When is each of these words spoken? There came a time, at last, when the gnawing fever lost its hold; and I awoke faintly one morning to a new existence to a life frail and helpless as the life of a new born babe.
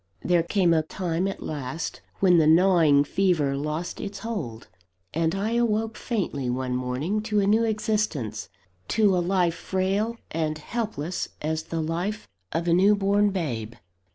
There 0.23 0.41
came 0.41 0.73
a 0.73 0.81
time, 0.81 1.27
at 1.27 1.43
last, 1.43 2.01
when 2.21 2.39
the 2.39 2.47
gnawing 2.47 3.03
fever 3.03 3.55
lost 3.55 4.01
its 4.01 4.17
hold; 4.17 4.67
and 5.13 5.35
I 5.35 5.51
awoke 5.51 5.95
faintly 5.95 6.49
one 6.49 6.75
morning 6.75 7.21
to 7.21 7.39
a 7.39 7.45
new 7.45 7.63
existence 7.65 8.49
to 8.87 9.15
a 9.15 9.19
life 9.21 9.53
frail 9.53 10.17
and 10.31 10.57
helpless 10.57 11.29
as 11.39 11.61
the 11.65 11.81
life 11.81 12.27
of 12.51 12.67
a 12.67 12.73
new 12.73 12.95
born 12.95 13.29
babe. 13.29 13.75